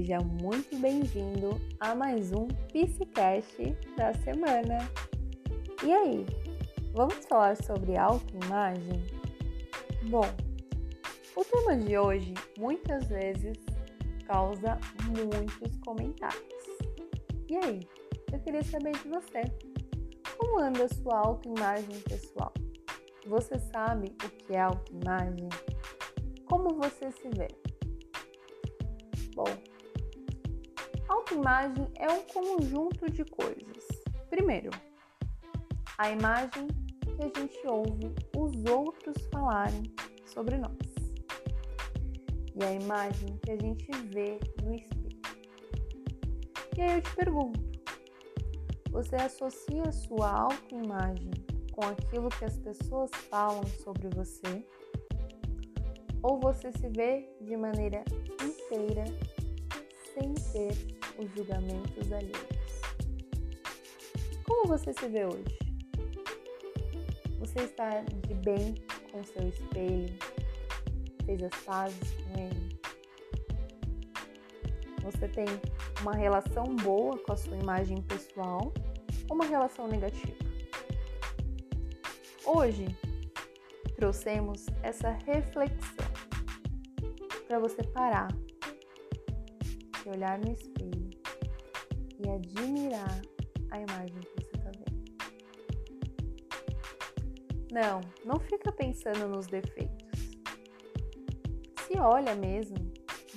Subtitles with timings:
[0.00, 4.78] Seja muito bem-vindo a mais um Psicast da semana.
[5.84, 6.24] E aí,
[6.94, 9.04] vamos falar sobre autoimagem?
[10.08, 10.24] Bom,
[11.36, 13.58] o tema de hoje muitas vezes
[14.26, 16.64] causa muitos comentários.
[17.46, 17.80] E aí,
[18.32, 19.42] eu queria saber de você.
[20.38, 22.54] Como anda a sua autoimagem pessoal?
[23.26, 25.50] Você sabe o que é autoimagem?
[26.46, 27.48] Como você se vê?
[29.34, 29.69] Bom,
[31.10, 33.84] autoimagem é um conjunto de coisas.
[34.28, 34.70] Primeiro,
[35.98, 36.68] a imagem
[37.02, 39.82] que a gente ouve os outros falarem
[40.24, 40.78] sobre nós.
[42.54, 45.20] E a imagem que a gente vê no espelho.
[46.76, 47.60] E aí eu te pergunto:
[48.90, 51.32] você associa a sua autoimagem
[51.72, 54.64] com aquilo que as pessoas falam sobre você?
[56.22, 58.04] Ou você se vê de maneira
[58.40, 59.04] inteira
[60.14, 62.60] sem ter os julgamentos alheios?
[64.44, 65.58] Como você se vê hoje?
[67.38, 68.74] Você está de bem
[69.12, 70.14] com seu espelho?
[71.24, 72.80] Fez as pazes com ele?
[75.02, 75.46] Você tem
[76.00, 78.72] uma relação boa com a sua imagem pessoal
[79.28, 80.36] ou uma relação negativa?
[82.44, 82.86] Hoje
[83.96, 86.10] trouxemos essa reflexão
[87.46, 88.28] para você parar,
[90.02, 90.99] se olhar no espelho
[97.70, 100.08] Não, não fica pensando nos defeitos.
[101.86, 102.76] Se olha mesmo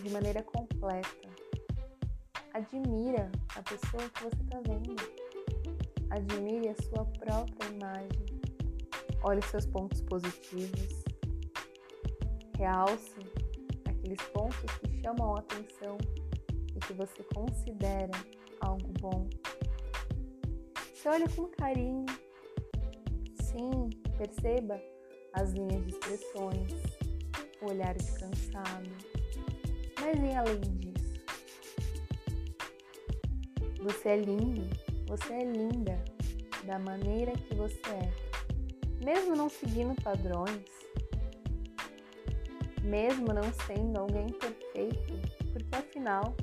[0.01, 1.29] de maneira completa.
[2.51, 4.95] Admira a pessoa que você está vendo.
[6.09, 8.25] Admire a sua própria imagem.
[9.23, 11.03] Olhe seus pontos positivos.
[12.57, 13.19] Realce
[13.85, 15.97] aqueles pontos que chamam a atenção
[16.75, 18.11] e que você considera
[18.61, 19.29] algo bom.
[20.95, 22.05] Se olha com carinho.
[23.41, 23.89] Sim,
[24.23, 24.81] perceba
[25.33, 26.71] as linhas de expressões,
[27.61, 28.89] o olhar descansado.
[29.99, 31.25] Mas em além disso,
[33.81, 34.69] você é lindo,
[35.07, 36.01] você é linda
[36.63, 39.03] da maneira que você é.
[39.03, 40.63] Mesmo não seguindo padrões,
[42.81, 45.13] mesmo não sendo alguém perfeito,
[45.51, 46.33] porque afinal,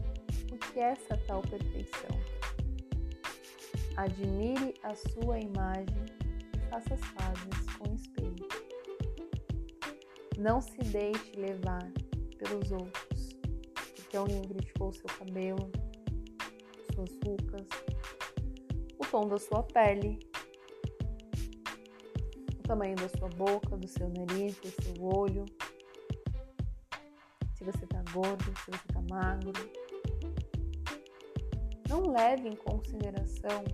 [0.53, 2.21] o que é essa tal perfeição?
[3.97, 6.20] Admire a sua imagem
[6.71, 8.49] faça as pazes com o espelho.
[10.39, 11.91] Não se deixe levar
[12.39, 13.37] pelos outros,
[13.97, 15.71] porque alguém criticou seu cabelo,
[16.95, 17.67] suas rugas,
[18.99, 20.21] o tom da sua pele,
[22.57, 25.45] o tamanho da sua boca, do seu nariz, do seu olho,
[27.57, 29.53] se você tá gordo, se você tá magro.
[31.89, 33.65] Não leve em consideração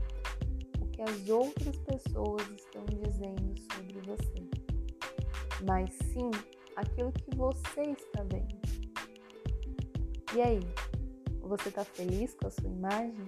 [0.96, 4.48] que as outras pessoas estão dizendo sobre você,
[5.66, 6.30] mas sim
[6.74, 8.56] aquilo que você está vendo.
[10.34, 10.60] E aí,
[11.42, 13.26] você está feliz com a sua imagem?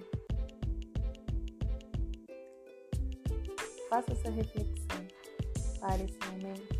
[3.87, 5.07] Faça essa reflexão.
[5.79, 6.75] Pare esse momento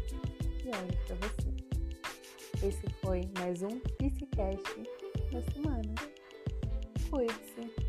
[0.66, 2.68] e olhe para você.
[2.68, 4.64] Esse foi mais um Psicast
[5.32, 5.96] da semana.
[7.10, 7.89] Cuide-se!